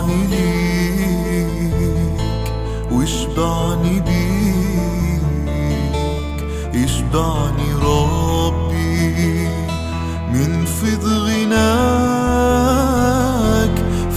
[0.00, 2.20] اشبعني ليك
[2.92, 5.20] واشبعني بيك
[6.84, 9.48] اشبعني ربي.
[10.32, 11.70] من فض غناك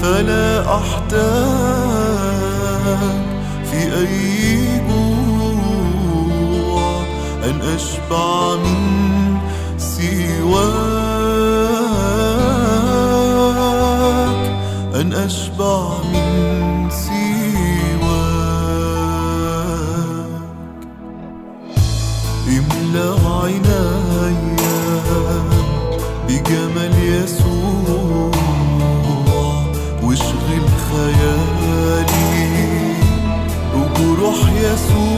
[0.01, 1.23] فلا أحتاج
[3.71, 6.84] في أي جوع
[7.43, 8.82] أن أشبع من
[15.25, 17.13] أشبع من سواك.
[22.47, 24.54] املأ عيني
[26.28, 28.31] بجمال يسوع
[30.04, 32.44] واشغل خيالي
[33.73, 35.12] بجروح يسوع.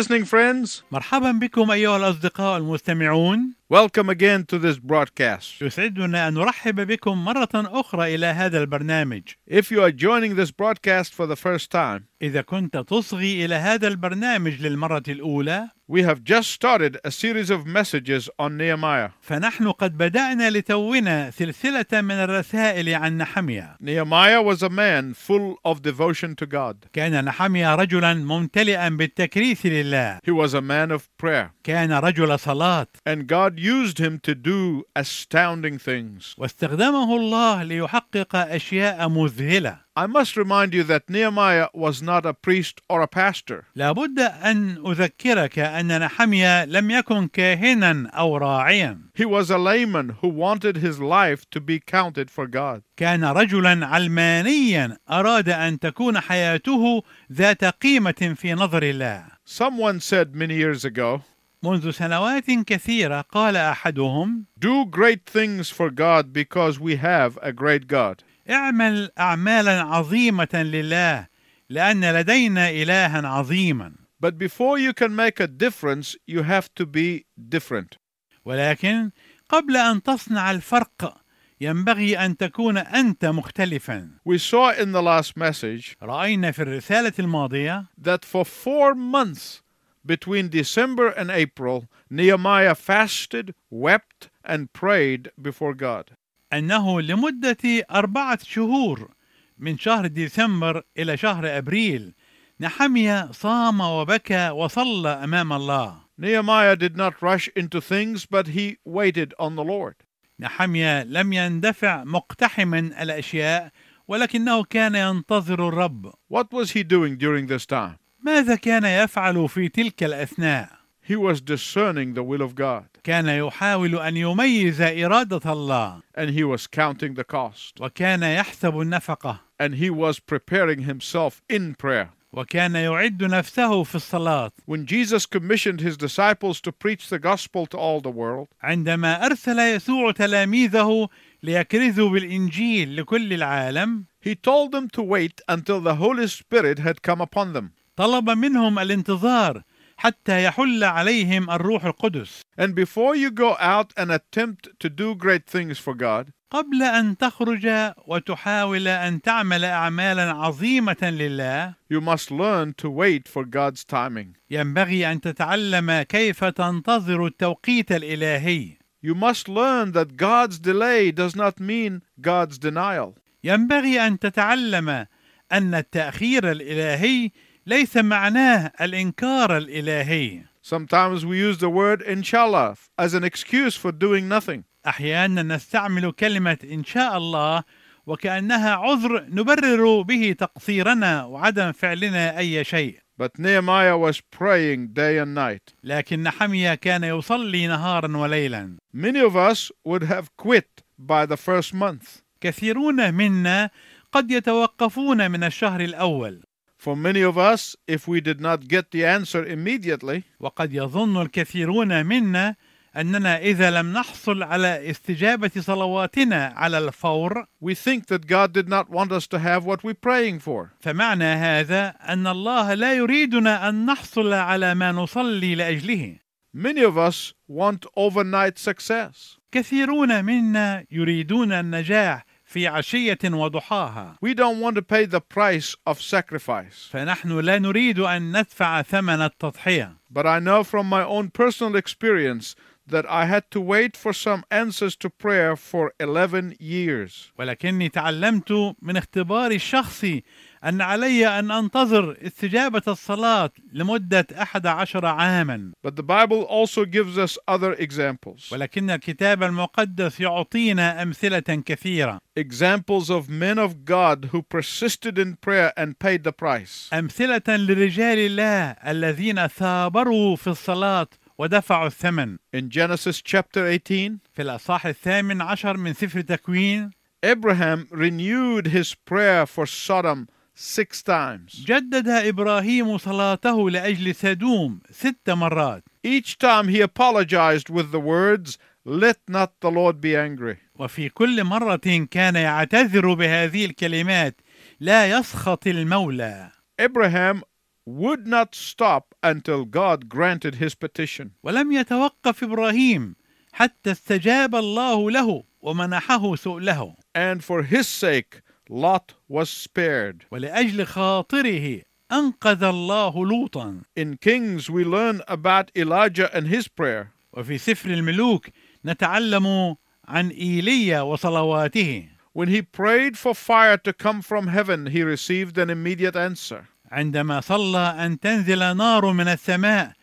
[0.00, 0.82] Listening friends.
[0.92, 5.62] مرحبا بكم أيها الأصدقاء المستمعون Welcome again to this broadcast.
[5.62, 11.14] يسعدنا أن نرحب بكم مرة أخرى إلى هذا البرنامج If you are joining this broadcast
[11.14, 16.49] for the first time, إذا كنت تصغي إلى هذا البرنامج للمرة الأولى we have just
[16.49, 19.09] started a series of messages on Nehemiah.
[19.21, 25.81] فنحن قد بدأنا لتونا سلسلة من الرسائل عن نحميا Nehemiah was a man full of
[25.81, 26.85] devotion to God.
[26.93, 32.87] كان نحميا رجلا ممتلئا بالتكريس لله He was a man of prayer, كان رجل صلاة
[33.05, 36.35] and God used him to do astounding things.
[36.37, 42.81] واستخدمه الله ليحقق أشياء مذهلة I must remind you that Nehemiah was not a priest
[42.89, 43.65] or a pastor.
[43.75, 50.27] لابد أن أذكرك أن نحميا لم يكن كاهنا أو راعيا He was a layman who
[50.27, 52.81] wanted his life to be counted for God.
[52.97, 60.55] كان رجلا علمانيا أراد أن تكون حياته ذات قيمة في نظر الله Someone said many
[60.55, 61.21] years ago,
[61.63, 67.87] منذ سنوات كثيرة قال أحدهم Do great things for God because we have a great
[67.87, 68.23] God.
[68.50, 71.26] اعمل أعمالا عظيمة لله
[71.68, 77.24] لأن لدينا إلها عظيما But before you can make a difference, you have to be
[77.48, 77.96] different.
[78.44, 79.10] ولكن
[79.48, 81.20] قبل أن تصنع الفرق
[81.60, 87.86] ينبغي أن تكون أنت مختلفا We saw in the last message رأينا في الرسالة الماضية
[87.98, 89.62] that for four months
[90.04, 96.16] between December and April, Nehemiah fasted, wept, and prayed before God.
[96.52, 99.10] أنه لمدة أربعة شهور
[99.58, 102.14] من شهر ديسمبر إلى شهر أبريل
[102.60, 109.32] نحميا صام وبكى وصلى أمام الله Nehemiah did not rush into things, but he waited
[109.38, 109.94] on the Lord.
[110.40, 113.70] نحميا لم يندفع مقتحما الأشياء
[114.08, 117.98] ولكنه كان ينتظر الرب What was he doing during this time?
[118.22, 123.99] ماذا كان يفعل في تلك الأثناء؟ He was discerning the will of God, كان يحاول
[123.99, 129.89] أن يميز إرادة الله and he was counting the cost, وكان يحسب النفقة and he
[129.89, 132.09] was preparing himself in prayer.
[132.33, 137.77] وكان يعد نفسه في الصلاة When Jesus commissioned his disciples to preach the gospel to
[137.77, 141.09] all the world, عندما أرسل يسوع تلاميذه
[141.43, 147.21] ليكرزوا بالإنجيل لكل العالم he told them to wait until the Holy Spirit had come
[147.21, 147.71] upon them.
[147.97, 149.63] طلب منهم الانتظار
[150.00, 155.46] حتى يحل عليهم الروح القدس And before you go out and attempt to do great
[155.46, 162.72] things for God, قبل أن تخرج وتحاول أن تعمل أعمالا عظيمة لله you must learn
[162.82, 164.36] to wait for God's timing.
[164.50, 171.60] ينبغي أن تتعلم كيف تنتظر التوقيت الإلهي You must learn that God's delay does not
[171.60, 173.14] mean God's denial.
[173.44, 175.06] ينبغي أن تتعلم
[175.52, 177.30] أن التأخير الإلهي
[177.66, 184.28] ليس معناه الإنكار الإلهي Sometimes we use the word inshallah as an excuse for doing
[184.28, 184.64] nothing.
[184.86, 187.62] أحيانا نستعمل كلمة إن شاء الله
[188.06, 195.34] وكأنها عذر نبرر به تقصيرنا وعدم فعلنا أي شيء But Nehemiah was praying day and
[195.34, 195.74] night.
[195.84, 201.74] لكن نحميا كان يصلي نهارا وليلا Many of us would have quit by the first
[201.74, 202.22] month.
[202.40, 203.70] كثيرون منا
[204.12, 206.42] قد يتوقفون من الشهر الأول
[206.80, 212.06] For many of us, if we did not get the answer immediately, وقد يظن الكثيرون
[212.06, 212.56] منا
[212.96, 218.88] أننا إذا لم نحصل على استجابة صلواتنا على الفور we think that God did not
[218.88, 220.70] want us to have what we're praying for.
[220.80, 226.16] فمعنى هذا أن الله لا يريدنا أن نحصل على ما نصلي لأجله
[226.54, 229.36] Many of us want overnight success.
[229.52, 236.00] كثيرون منا يريدون النجاح في عشية وضحاها We don't want to pay the price of
[236.00, 236.90] sacrifice.
[236.90, 242.56] فنحن لا نريد أن ندفع ثمن التضحية But I know from my own personal experience
[242.88, 247.32] that I had to wait for some answers to prayer for 11 years.
[247.38, 250.24] ولكني تعلمت من اختباري الشخصي
[250.64, 257.16] أن علي أن أنتظر استجابة الصلاة لمدة أحد عشر عاما But the Bible also gives
[257.18, 258.50] us other examples.
[258.52, 265.72] ولكن الكتاب المقدس يعطينا أمثلة كثيرة Examples of men of God who persisted in prayer
[265.76, 266.90] and paid the price.
[266.92, 271.08] أمثلة لرجال الله الذين ثابروا في الصلاة
[271.38, 276.90] ودفعوا الثمن In Genesis chapter 18, في الأصحاح الثامن عشر من سفر تكوين
[277.22, 281.64] Abraham renewed his prayer for Sodom six times.
[281.66, 289.18] جدد إبراهيم صلاته لأجل سدوم ست مرات Each time he apologized with the words, Let
[289.28, 290.56] not the Lord be angry.
[290.78, 294.40] وفي كل مرة كان يعتذر بهذه الكلمات
[294.80, 296.50] لا يسخط المولى
[296.80, 297.42] Abraham
[297.86, 301.30] would not stop until God granted his petition.
[301.42, 303.14] ولم يتوقف إبراهيم
[303.52, 310.25] حتى استجاب الله له ومنحه سؤله And for his sake, Lot was spared.
[310.31, 311.81] ولأجل خاطره
[312.11, 317.11] أنقذ الله لوطا In Kings, we learn about Elijah and his prayer.
[317.33, 318.49] وفي سفر الملوك
[318.85, 319.75] نتعلم
[320.07, 325.69] عن إيليا وصلواته When he prayed for fire to come from heaven, he received an
[325.69, 326.67] immediate answer.
[326.91, 329.93] عندما صلى أن تنزل نار من السماء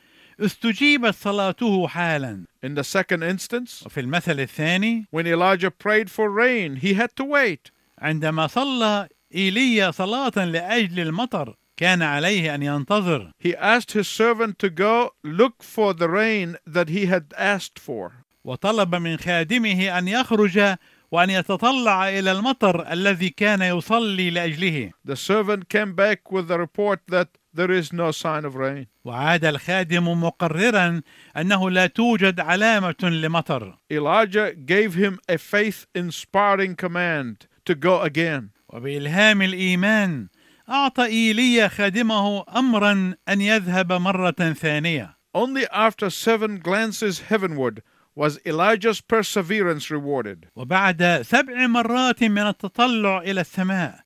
[0.41, 6.77] استجيبت صلاته حالا In the second instance, وفي المثل الثاني when Elijah prayed for rain,
[6.77, 7.71] he had to wait.
[8.00, 14.70] عندما صلى إيليا صلاة لأجل المطر كان عليه أن ينتظر He asked his servant to
[14.70, 18.12] go look for the rain that he had asked for.
[18.44, 20.76] وطلب من خادمه أن يخرج
[21.12, 27.00] وأن يتطلع إلى المطر الذي كان يصلي لأجله The servant came back with the report
[27.08, 28.88] that there is no sign of rain.
[29.06, 31.02] وعاد الخادم مقررا
[31.38, 38.52] أنه لا توجد علامة لمطر Elijah gave him a faith inspiring command to go again.
[38.70, 40.28] وبإلهام الإيمان
[40.70, 47.84] أعطى إيليا خادمه أمرا أن يذهب مرة ثانية Only after seven glances heavenward
[48.16, 50.48] was Elijah's perseverance rewarded.
[50.56, 54.00] وبعد سبع مرات من التطلع إلى السماء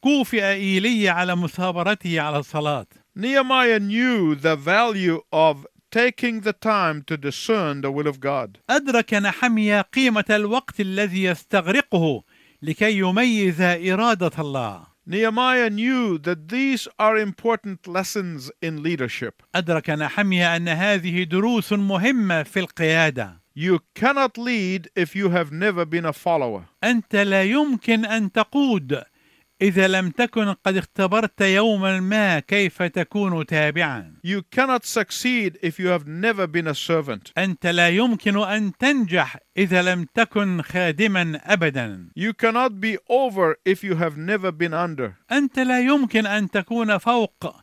[0.00, 7.16] كوفئ إيليا على مثابرته على الصلاة Nehemiah knew the value of taking the time to
[7.16, 8.58] discern the will of God.
[8.70, 12.22] أدرك نحميا قيمة الوقت الذي يستغرقه
[12.62, 19.42] لكي يميز إرادة الله Nehemiah knew that these are important lessons in leadership.
[19.54, 25.84] أدرك نحميا أن هذه دروس مهمة في القيادة You cannot lead if you have never
[25.84, 26.62] been a follower.
[26.84, 29.02] أنت لا يمكن أن تقود
[29.62, 35.86] إذا لم تكن قد اختبرت يوما ما كيف تكون تابعا You cannot succeed if you
[35.88, 37.32] have never been a servant.
[37.38, 43.84] أنت لا يمكن أن تنجح إذا لم تكن خادما أبدا You cannot be over if
[43.84, 45.12] you have never been under.
[45.32, 47.56] أنت لا يمكن أن تكون فوق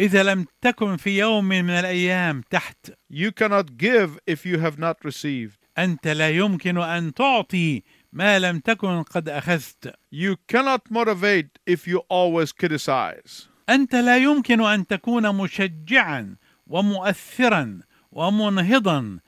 [0.00, 4.96] إذا لم تكن في يوم من الأيام تحت You cannot give if you have not
[5.04, 5.66] received.
[5.78, 11.98] أنت لا يمكن أن تعطي ما لم تكن قد أخذت You cannot motivate if you
[12.08, 13.48] always criticize.
[13.68, 16.36] أنت لا يمكن أن تكون مشجعا
[16.66, 17.80] ومؤثرا
[18.12, 19.18] ومنهضا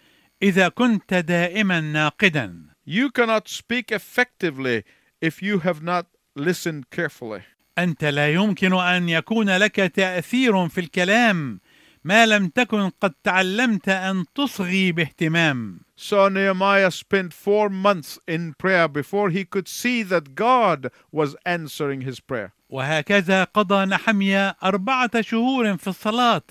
[0.43, 4.85] إذا كنت دائما ناقدا You cannot speak effectively
[5.21, 6.07] if you have not
[6.37, 7.43] listened carefully.
[7.79, 11.61] أنت لا يمكن أن يكون لك تأثير في الكلام
[12.05, 18.87] ما لم تكن قد تعلمت أن تصغي باهتمام So Nehemiah spent four months in prayer
[18.87, 22.53] before he could see that God was answering his prayer.
[22.71, 26.43] وهكذا قضى نحميا أربعة شهور في الصلاة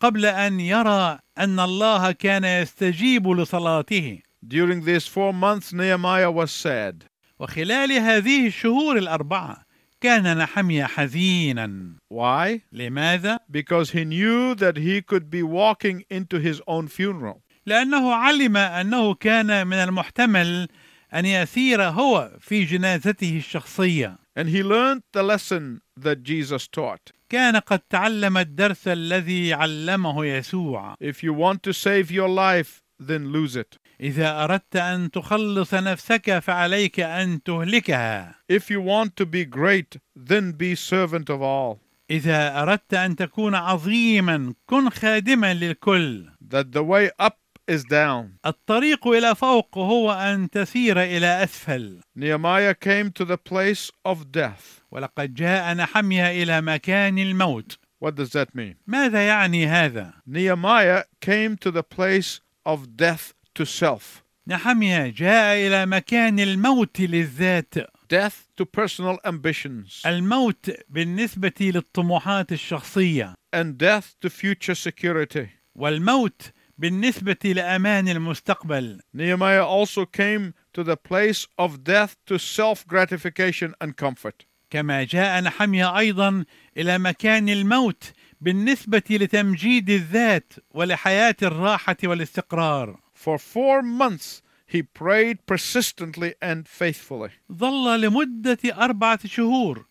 [0.00, 7.04] قبل أن يرى أن الله كان يستجيب لصلاته During these four months, Nehemiah was sad.
[7.38, 9.64] وخلال هذه الشهور الأربعة
[10.02, 12.60] كان نحميا حزينا Why?
[12.72, 17.42] لماذا؟ Because he knew that he could be walking into his own funeral.
[17.66, 20.68] لأنه علم أنه كان من المحتمل
[21.14, 27.12] أن يسير هو في جنازته الشخصية And he learned the lesson that Jesus taught.
[27.28, 33.30] كان قد تعلم الدرس الذي علمه يسوع If you want to save your life, then
[33.32, 33.78] lose it.
[34.02, 40.52] إذا أردت أن تخلص نفسك فعليك أن تهلكها If you want to be great, then
[40.52, 41.78] be servant of all.
[42.10, 48.38] إذا أردت أن تكون عظيما كن خادما للكل That the way up is down.
[48.46, 54.82] الطريق إلى فوق هو أن تسير إلى أسفل Nehemiah came to the place of death.
[54.90, 58.74] ولقد جاء نحميا إلى مكان الموت What does that mean?
[58.86, 65.86] ماذا يعني هذا؟ Nehemiah came to the place of death to self, نحميا جاء إلى
[65.86, 67.74] مكان الموت للذات.
[68.08, 73.34] Death to personal ambitions, الموت بالنسبة للطموحات الشخصية.
[73.56, 75.48] And death to future security.
[75.74, 79.00] والموت بالنسبة لأمان المستقبل.
[79.14, 84.46] Nehemiah also came to the place of death to self gratification and comfort.
[84.70, 86.44] كما جاء نحميا أيضا
[86.76, 93.01] إلى مكان الموت بالنسبة لتمجيد الذات ولحياة الراحة والاستقرار.
[93.21, 97.31] For four months, he prayed persistently and faithfully.
[97.51, 99.85] ظل لمدة أربعة شهور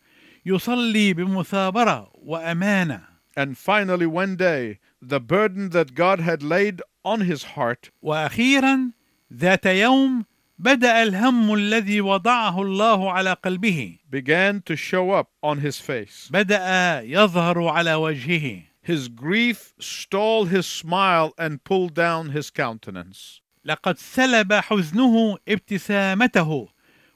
[0.47, 3.01] يصلي بمثابرة وأمانة
[3.37, 8.93] And finally, one day, the burden that God had laid on his heart وأخيرا
[9.33, 10.25] ذات يوم
[10.59, 16.29] بدأ الهم الذي وضعه الله على قلبه began to show up on his face.
[16.31, 23.41] بدأ يظهر على وجهه His grief stole his smile and pulled down his countenance.
[23.65, 26.69] لقد سلب حزنه ابتسامته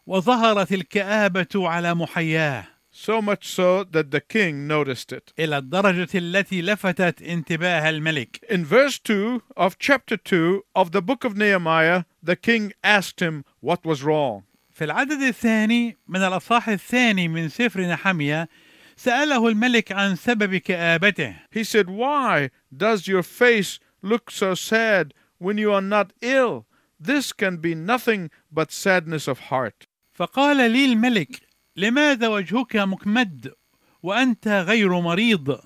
[0.07, 5.33] وظهرت الكآبة على محياه So much so that the king noticed it.
[5.39, 11.25] إلى الدرجة التي لفتت انتباه الملك In verse 2 of chapter 2 of the book
[11.25, 14.43] of Nehemiah, the king asked him what was wrong.
[14.73, 18.49] في العدد الثاني من الأصحاح الثاني من سفر نحمية
[18.98, 25.58] سأله الملك عن سبب كآبته He said, Why does your face look so sad when
[25.58, 26.66] you are not ill?
[27.00, 29.88] This can be nothing but sadness of heart.
[30.14, 31.42] فقال لي الملك
[31.76, 33.54] لماذا وجهك مكمد
[34.04, 35.60] وأنت غير مريض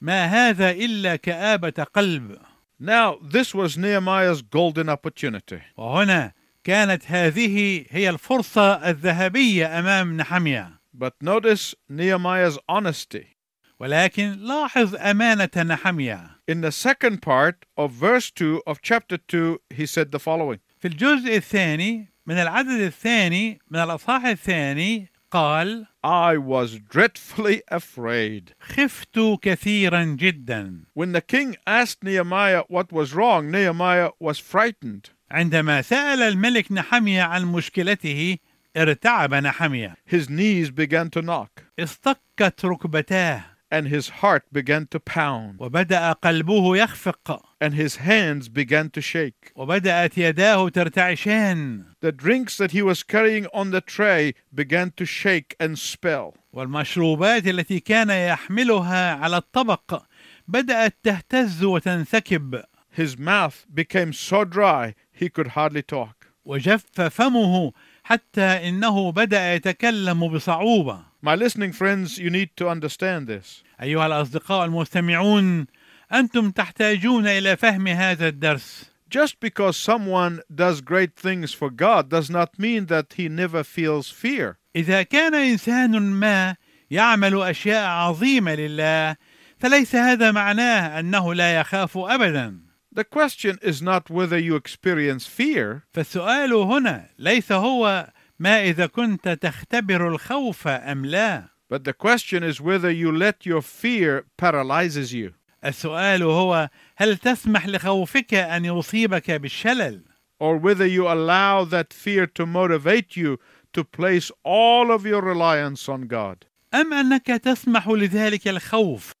[0.00, 2.38] ما هذا إلا كآبة قلب
[2.80, 5.62] Now, this was Nehemiah's golden opportunity.
[5.76, 6.32] وهنا
[6.64, 13.35] كانت هذه هي الفرصة الذهبية أمام نحمية But notice Nehemiah's honesty.
[13.79, 19.85] ولكن لاحظ أمانة نحمية In the second part of verse 2 of chapter 2, he
[19.85, 26.79] said the following في الجزء الثاني من العدد الثاني من الأصحاح الثاني قال I was
[26.79, 28.53] dreadfully afraid.
[28.59, 35.09] خفت كثيرا جدا When the king asked Nehemiah what was wrong, Nehemiah was frightened.
[35.31, 38.39] عندما سأل الملك نحمية عن مشكلته ارتعب نحمية
[38.75, 46.77] His knees began to knock, اصطكت ركبتاه and his heart began to pound, وبدأ قلبه
[46.77, 49.51] يخفق and his hands began to shake.
[49.55, 55.55] وبدأت يداه ترتعشان The drinks that he was carrying on the tray began to shake
[55.59, 56.35] and spell.
[56.53, 60.03] والمشروبات التي كان يحملها على الطبق
[60.47, 66.25] بدأت تهتز وتنسكب His mouth became so dry he could hardly talk.
[66.45, 67.71] وجف فمه
[68.04, 73.62] حتى إنه بدأ يتكلم بصعوبة My listening friends, you need to understand this.
[73.82, 75.66] أيها الأصدقاء المستمعون
[76.12, 82.28] أنتم تحتاجون إلى فهم هذا الدرس Just because someone does great things for God does
[82.30, 84.56] not mean that he never feels fear.
[84.76, 86.56] إذا كان إنسان ما
[86.90, 89.16] يعمل أشياء عظيمة لله
[89.58, 92.58] فليس هذا معناه أنه لا يخاف أبدا
[92.93, 99.29] The question is not whether you experience fear, فالسؤال هنا ليس هو ما إذا كنت
[99.29, 105.33] تختبر الخوف أم لا but the question is whether you let your fear paralyzes you.
[105.65, 110.01] السؤال هو هل تسمح لخوفك أن يصيبك بالشلل
[110.39, 113.37] or whether you allow that fear to motivate you
[113.73, 116.45] to place all of your reliance on God.
[116.73, 119.11] أم أنك تسمح لذلك الخوف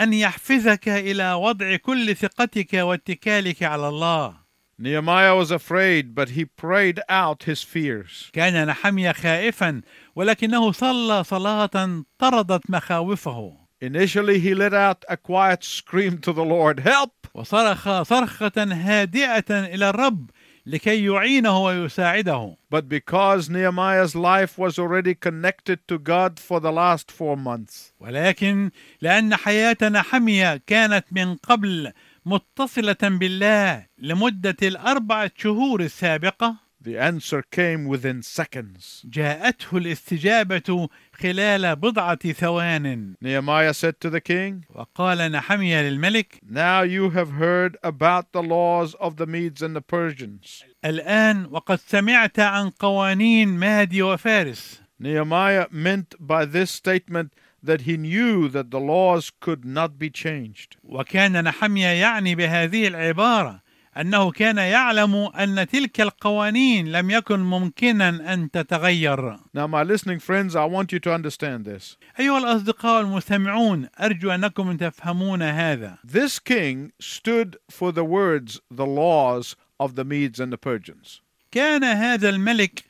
[0.00, 4.44] أن يحفزك إلى وضع كل ثقتك واتكالك على الله
[4.76, 8.30] Nehemiah was afraid, but he prayed out his fears.
[8.32, 9.82] كان نحميا خائفا
[10.16, 16.80] ولكنه صلى صلاة طردت مخاوفه Initially, he let out a quiet scream to the Lord,
[16.80, 17.26] Help!
[17.34, 20.30] وصرخ صرخة هادئة إلى الرب
[20.66, 22.56] لكي يعينه ويساعده.
[22.70, 28.70] But because Nehemiah's life was already connected to God for the last four months, ولكن
[29.00, 31.92] لأن حياة نحميا كانت من قبل
[32.26, 39.05] متصلة بالله لمدة الأربعة شهور السابقة The answer came within seconds.
[39.05, 47.09] جاءته الاستجابة خلال بضعة ثوان Nehemiah said to the king, وقال نحمية للملك Now you
[47.09, 50.63] have heard about the laws of the Medes and the Persians.
[50.85, 58.47] الآن وقد سمعت عن قوانين مادي وفارس Nehemiah meant by this statement that he knew
[58.47, 60.77] that the laws could not be changed.
[60.83, 63.61] وكان نحمية يعني بهذه العبارة
[64.00, 70.56] أنه كان يعلم أن تلك القوانين لم يكن ممكنا أن تتغير Now, my listening friends,
[70.56, 71.96] I want you to understand this.
[72.20, 79.56] أيها الأصدقاء المستمعون أرجو أنكم تفهمون هذا This king stood for the words, the laws
[79.78, 81.20] of the Medes and the Persians.
[81.52, 82.84] كان هذا الملك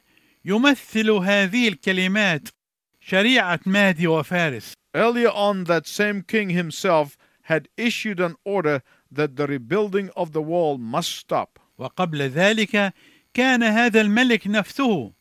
[0.44, 2.49] يمثل هذه الكلمات
[3.00, 8.82] شريعة مادي وفارس Earlier on, that same king himself had issued an order
[9.14, 11.59] that the rebuilding of the wall must stop.
[11.78, 12.94] وقبل ذلك
[13.35, 15.12] كان هذا الملك نفسه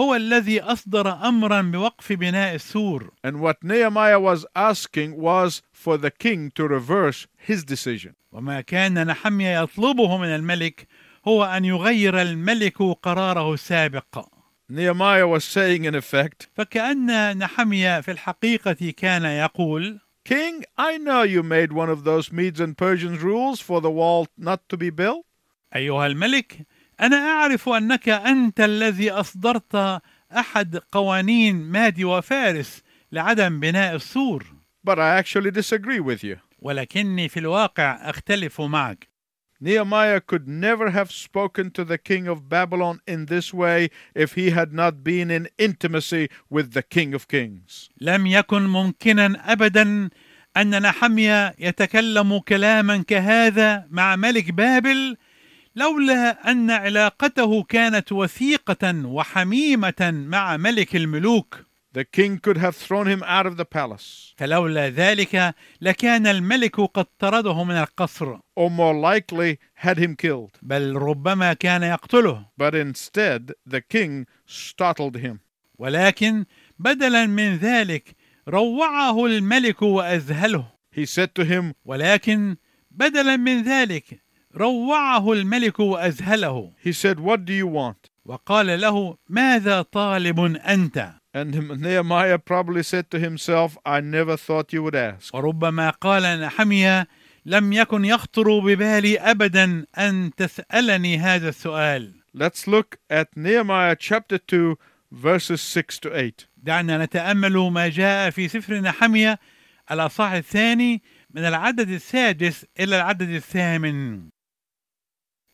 [0.00, 6.10] هو الذي أصدر أمرا بوقف بناء السور And what Nehemiah was asking was for the
[6.10, 8.14] king to reverse his decision.
[8.32, 10.86] وما كان نحمية يطلبه من الملك
[11.28, 14.26] هو أن يغير الملك قراره السابق
[14.70, 21.43] Nehemiah was saying, in effect, فكأن نحمية في الحقيقة كان يقول King, I know you
[21.43, 25.25] made one of those Medes and Persians rules for the wall not to be built.
[25.75, 26.67] أيها الملك
[27.01, 30.01] أنا أعرف أنك أنت الذي أصدرت
[30.37, 34.45] أحد قوانين مادي وفارس لعدم بناء السور
[34.83, 36.37] But I actually disagree with you.
[36.59, 39.07] ولكني في الواقع أختلف معك
[39.60, 44.50] Nehemiah could never have spoken to the king of Babylon in this way if he
[44.50, 47.90] had not been in intimacy with the king of kings.
[48.00, 50.10] لم يكن ممكنا أبدا
[50.56, 55.16] أن نحمية يتكلم كلاما كهذا مع ملك بابل
[55.76, 63.22] لولا أن علاقته كانت وثيقة وحميمة مع ملك الملوك The king could have thrown him
[63.26, 69.58] out of the palace, فلولا ذلك لكان الملك قد طرده من القصر or more likely,
[69.74, 70.58] had him killed.
[70.62, 75.40] بل ربما كان يقتله But instead, the king startled him.
[75.78, 76.44] ولكن
[76.78, 78.16] بدلا من ذلك
[78.48, 82.56] روعه الملك وأذهله He said to him, ولكن
[82.90, 84.22] بدلا من ذلك
[84.56, 88.10] روعه الملك وأذهله He said, What do you want?
[88.24, 94.82] وقال له ماذا طالب أنت And Nehemiah probably said to himself, I never thought you
[94.82, 95.34] would ask.
[95.34, 97.06] وربما قال نحمية
[97.46, 104.76] لم يكن يخطر ببالي أبدا أن تسألني هذا السؤال Let's look at Nehemiah chapter 2,
[105.12, 106.48] verses 6 to 8.
[106.56, 109.38] دعنا نتأمل ما جاء في سفر نحمية
[109.90, 114.28] الأصحاح الثاني من العدد السادس إلى العدد الثامن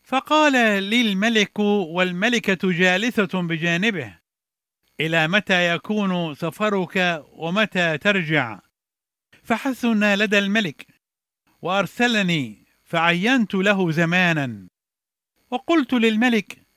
[0.03, 4.13] فقال لي الملك والملكة جالسة بجانبه
[4.99, 8.59] إلى متى يكون سفرك ومتى ترجع؟
[9.43, 10.87] فحسن لدى الملك
[11.61, 14.67] وأرسلني فعينت له زمانا.
[15.51, 16.67] وقلت للملك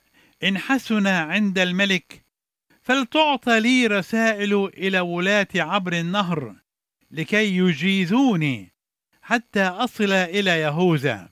[0.43, 2.25] إن حسن عند الملك
[2.81, 6.55] فلتعطى لي رسائل إلى ولاة عبر النهر
[7.11, 8.73] لكي يجيزوني
[9.21, 11.29] حتى أصل إلى يهوذا.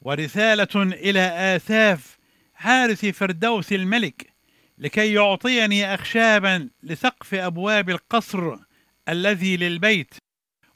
[0.00, 1.20] ورسالة إلى
[1.56, 2.18] آساف
[2.54, 4.31] حارس فردوس الملك
[4.82, 8.56] لكي يعطيني أخشابا لسقف أبواب القصر
[9.08, 10.14] الذي للبيت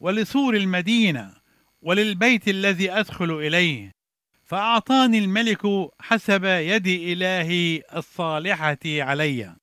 [0.00, 1.34] ولسور المدينة
[1.82, 3.90] وللبيت الذي أدخل إليه
[4.44, 9.56] فأعطاني الملك حسب يد إلهي الصالحة علي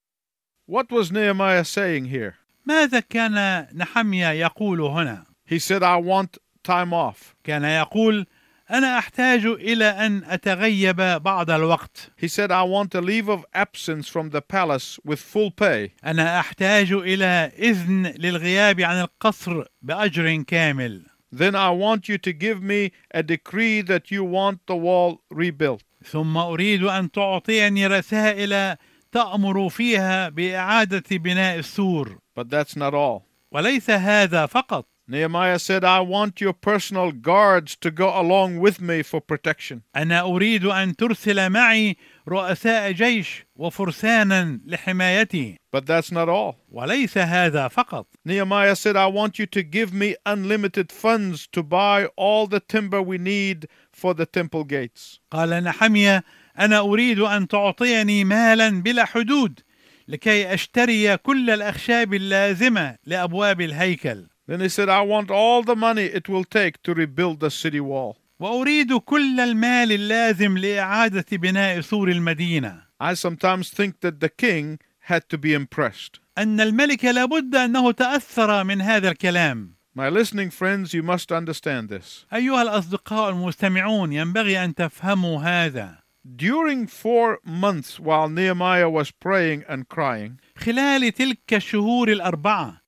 [0.68, 2.34] What was Nehemiah saying here?
[2.66, 7.36] ماذا كان نحميا يقول هنا He said, I want time off.
[7.44, 8.26] كان يقول
[8.74, 14.08] أنا أحتاج إلى أن أتغيب بعض الوقت He said, I want a leave of absence
[14.10, 15.92] from the palace with full pay.
[16.06, 22.62] أنا أحتاج إلى إذن للغياب عن القصر بأجر كامل Then I want you to give
[22.62, 25.84] me a decree that you want the wall rebuilt.
[26.06, 28.76] ثم أريد أن تعطيني رسائل
[29.12, 33.22] تأمر فيها بإعادة بناء السور But that's not all.
[33.52, 39.03] وليس هذا فقط Nehemiah said, I want your personal guards to go along with me
[39.03, 39.83] for protection.
[39.97, 41.97] أنا أريد أن ترسل معي
[42.29, 46.57] رؤساء جيش وفرسانا لحمايتي But that's not all.
[46.71, 52.07] وليس هذا فقط Nehemiah said, I want you to give me unlimited funds to buy
[52.17, 55.21] all the timber we need for the temple gates.
[55.31, 56.25] قال نحمية
[56.59, 59.61] أنا أريد أن تعطيني مالا بلا حدود
[60.09, 66.05] لكي أشتري كل الأخشاب اللازمة لأبواب الهيكل Then he said, I want all the money
[66.05, 68.17] it will take to rebuild the city wall.
[68.41, 75.29] وأريد كل المال اللازم لإعادة بناء سور المدينة I sometimes think that the king had
[75.29, 76.21] to be impressed.
[76.39, 82.25] أن الملك لابد أنه تأثر من هذا الكلام My listening friends, you must understand this.
[82.33, 85.99] أيها الأصدقاء المستمعون ينبغي أن تفهموا هذا
[86.37, 92.81] During four months while Nehemiah was praying and crying, خلال تلك الشهور الأربعة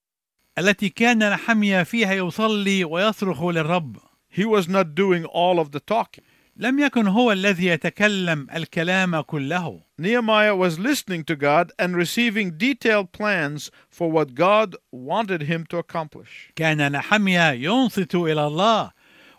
[0.58, 3.98] التي كان نحميا فيها يصلي ويصرخ للرب
[4.30, 6.24] he was not doing all of the talking.
[6.58, 13.12] لم يكن هو الذي يتكلم الكلام كله Nehemiah was listening to God and receiving detailed
[13.12, 16.52] plans for what God wanted him to accomplish.
[16.56, 18.92] كان نحميا ينصت إلى الله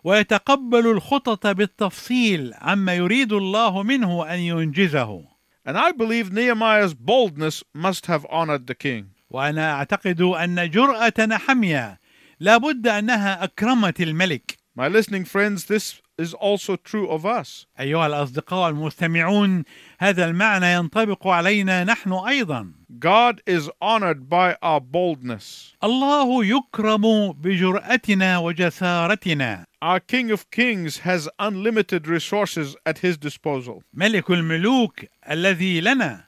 [0.03, 5.23] ويتقبل الخطط بالتفصيل عما يريد الله منه أن ينجزه
[5.65, 9.16] And I believe Nehemiah's boldness must have honored the king.
[9.29, 11.97] وأنا أعتقد أن جرأة نحميا
[12.39, 17.65] لابد أنها أكرمت الملك My listening friends, this is also true of us.
[17.79, 19.63] أيها الأصدقاء المستمعون
[19.99, 25.75] هذا المعنى ينطبق علينا نحن أيضا God is honored by our boldness.
[25.83, 33.81] الله يكرم بجرأتنا وجسارتنا Our King of Kings has unlimited resources at his disposal.
[33.93, 36.27] ملك الملوك الذي لنا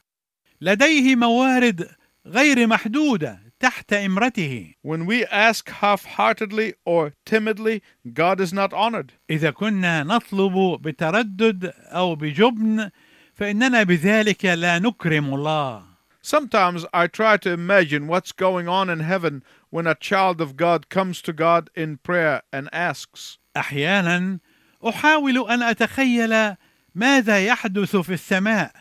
[0.60, 1.88] لديه موارد
[2.26, 9.12] غير محدودة تحت إمرته When we ask half heartedly or timidly, God is not honored.
[9.30, 12.90] إذا كنا نطلب بتردد أو بجبن
[13.34, 15.90] فإننا بذلك لا نكرم الله
[16.22, 20.90] Sometimes I try to imagine what's going on in heaven when a child of God
[20.90, 24.38] comes to God in prayer and asks, أحيانا
[24.88, 26.56] أحاول أن أتخيل
[26.94, 28.72] ماذا يحدث في السماء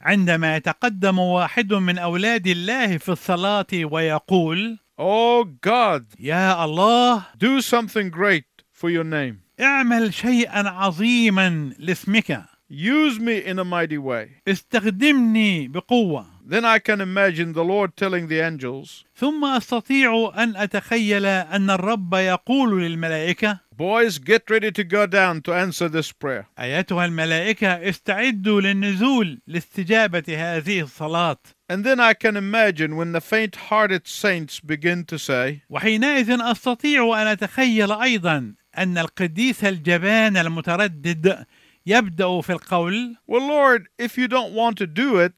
[0.00, 8.10] عندما يتقدم واحد من أولاد الله في الصلاة ويقول Oh God, يا الله do something
[8.10, 9.40] great for your name.
[9.60, 14.28] اعمل شيئا عظيما لاسمك Use me in a mighty way.
[14.48, 21.26] استخدمني بقوة Then I can imagine the Lord telling the angels, ثم أستطيع أن أتخيل
[21.26, 26.47] أن الرب يقول للملائكة Boys, get ready to go down to answer this prayer.
[26.59, 31.37] أيتها الملائكة استعدوا للنزول لاستجابة هذه الصلاة
[31.69, 37.21] And then I can imagine when the faint hearted saints begin to say, وحينئذ أستطيع
[37.21, 41.45] أن أتخيل أيضا أن القديس الجبان المتردد
[41.85, 45.33] يبدأ في القول Well, Lord, if you don't want to do it,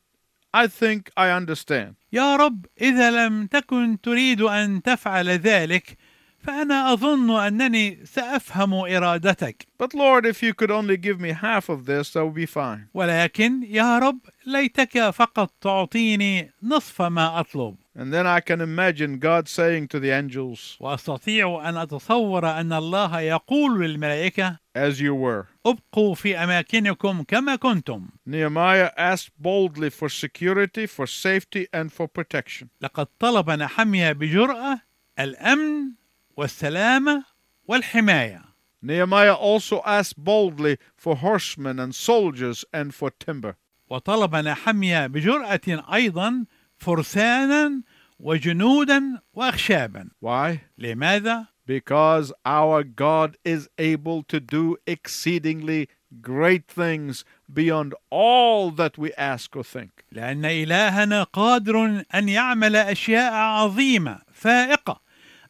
[0.54, 1.96] I think I understand.
[2.14, 5.98] يا رب إذا لم تكن تريد أن تفعل ذلك
[6.47, 11.87] فأنا أظن أنني سأفهم إرادتك But Lord, if you could only give me half of
[11.87, 12.89] this, that would be fine.
[12.95, 19.49] ولكن يا رب ليتك فقط تعطيني نصف ما أطلب And then I can imagine God
[19.49, 25.47] saying to the angels, وأستطيع أن أتصور أن الله يقول للملائكة As you were.
[25.67, 32.69] ابقوا في أماكنكم كما كنتم Nehemiah asked boldly for security, for safety, and for protection.
[32.81, 34.81] لقد طلب نحميا بجرأة
[35.19, 35.98] الأمن
[36.39, 37.25] والسلامة
[37.69, 38.43] والحماية
[38.81, 43.57] Nehemiah also asked boldly for horsemen and soldiers and for timber.
[43.91, 46.45] وطلب نحميا بجرأة أيضا
[46.77, 47.83] فرسانا
[48.21, 50.61] وجنودا وأخشابا Why?
[50.79, 55.89] لماذا؟ Because our God is able to do exceedingly
[56.23, 60.05] great things beyond all that we ask or think.
[60.13, 65.08] لأن إلهنا قادر أن يعمل أشياء عظيمة فائقة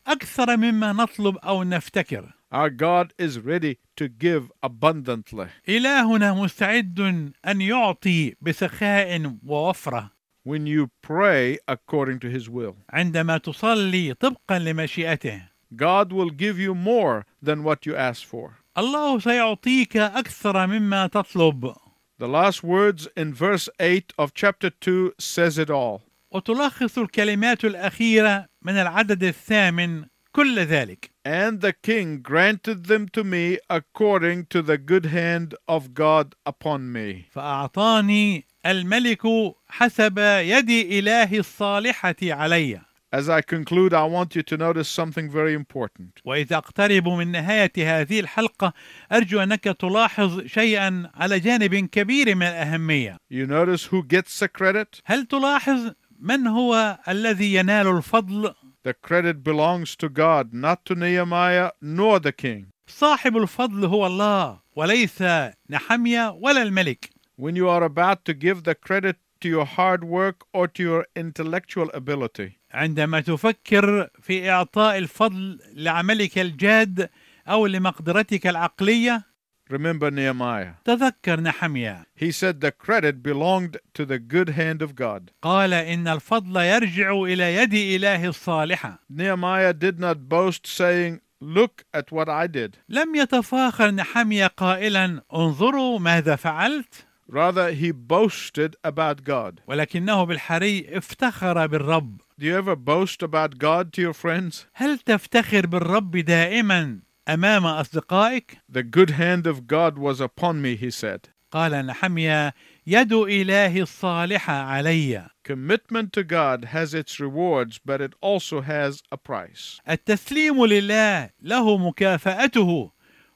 [0.08, 5.48] أكثر مما نطلب أو نفتكر Our God is ready to give abundantly.
[5.70, 7.00] إلهنا مستعد
[7.48, 10.12] أن يعطي بسخاء ووفرة
[10.46, 12.76] when you pray according to His will.
[12.90, 15.42] عندما تصلي طبقا لمشيئته
[15.76, 18.52] God will give you more than what you ask for.
[18.78, 21.76] الله سيعطيك أكثر مما تطلب
[22.20, 26.02] The last words in verse 8 of chapter 2 says it all.
[26.31, 33.59] وتلخص الكلمات الأخيرة من العدد الثامن كل ذلك And the king granted them to me
[33.69, 37.27] according to the good hand of God upon me.
[37.31, 39.23] فأعطاني الملك
[39.69, 45.55] حسب يد إله الصالحة علي As I conclude, I want you to notice something very
[45.55, 46.21] important.
[46.25, 48.73] وإذا أقترب من نهاية هذه الحلقة
[49.13, 55.01] أرجو أنك تلاحظ شيئا على جانب كبير من الأهمية You notice who gets the credit?
[55.05, 61.72] هل تلاحظ من هو الذي ينال الفضل The credit belongs to God, not to Nehemiah
[61.82, 62.66] nor the king.
[62.88, 65.24] صاحب الفضل هو الله وليس
[65.70, 70.44] نحمية ولا الملك When you are about to give the credit to your hard work
[70.54, 77.10] or to your intellectual ability, عندما تفكر في إعطاء الفضل لعملك الجاد
[77.48, 79.27] أو لمقدرتك العقلية
[79.71, 80.75] Remember Nehemiah.
[80.85, 85.31] تذكر نحميا He said the credit belonged to the good hand of God.
[85.43, 92.11] قال إن الفضل يرجع إلى يد إله الصالحة Nehemiah did not boast, saying, Look at
[92.11, 92.77] what I did.
[92.89, 99.61] لم يتفاخر نحميا قائلا انظروا ماذا فعلت Rather, he boasted about God.
[99.67, 104.67] ولكنه بالحري افتخر بالرب Do you ever boast about God to your friends?
[104.75, 106.99] هل تفتخر بالرب دائما
[107.29, 111.29] أمام أصدقائك؟ The good hand of God was upon me, he said.
[111.51, 112.53] قال نحميا
[112.87, 119.17] يد إله الصالحة علي Commitment to God has its rewards, but it also has a
[119.17, 119.81] price.
[119.89, 122.93] التسليم لله له مكافأته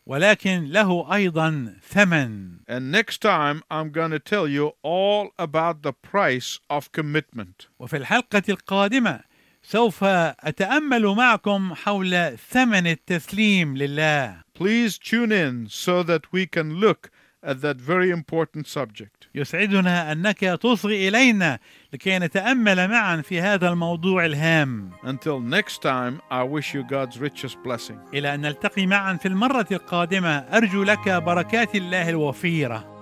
[0.07, 5.93] ولكن له أيضا ثمن And next time, I'm going to tell you all about the
[5.93, 7.69] price of commitment.
[7.79, 9.21] وفي الحلقة القادمة
[9.63, 17.11] سوف أتأمل معكم حول ثمن التسليم لله Please tune in so that we can look
[17.45, 19.29] at that very important subject.
[19.35, 21.59] يسعدنا أنك تصغي إلينا
[21.93, 27.57] لكي نتأمل معا في هذا الموضوع الهام Until next time, I wish you God's richest
[27.65, 27.99] blessing.
[28.15, 32.93] إلى أن نلتقي معا في المرة القادمة أرجو لك بركات الله الوفيرة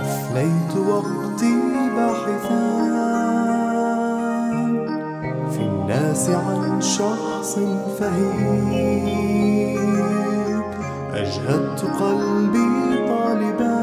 [0.00, 1.54] أفنيت وقتي
[1.96, 2.41] باحثا
[5.92, 7.58] الناس عن شخص
[7.98, 8.72] فهيم.
[11.14, 13.76] أجهدت قلبي طالبا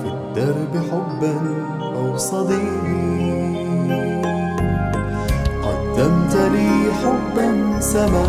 [0.00, 1.36] في الدرب حبا
[1.82, 2.84] أو صديق
[5.64, 8.26] قدمت لي حبا سما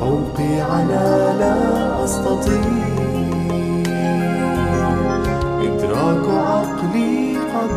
[0.00, 1.73] فوقي على لا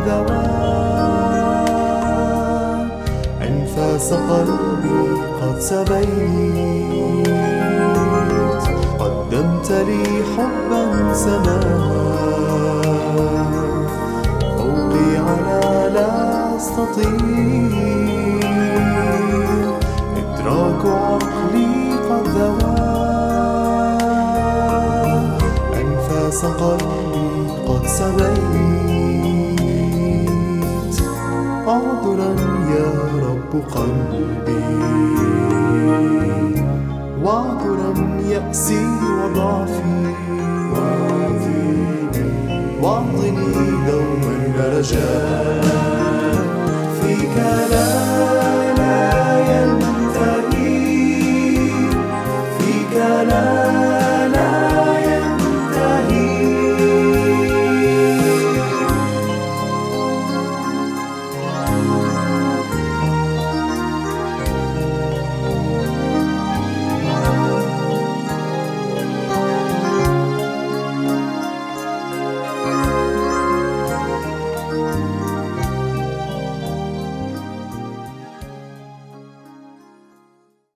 [0.08, 0.44] ذوى
[3.48, 5.00] أنفاس قلبي
[5.40, 7.28] قد سبيت.
[9.00, 11.60] قدمت لي حبا سما.
[14.56, 15.62] فوقي على
[15.94, 16.12] لا
[16.56, 17.72] أستطيع.
[20.20, 21.72] إدراك عقلي
[22.08, 22.74] قد ذوى
[25.80, 27.28] أنفاس قلبي
[27.68, 28.57] قد سبيت.
[31.68, 32.32] عذرا
[32.74, 32.88] يا
[33.26, 34.64] رب قلبي.
[37.24, 37.92] وعذرا
[38.28, 38.86] يأسي
[39.18, 39.98] وضعفي.
[42.82, 43.40] واعظني
[43.86, 44.34] دوما
[44.78, 45.64] رجاء
[47.00, 47.36] فيك
[47.70, 48.17] لا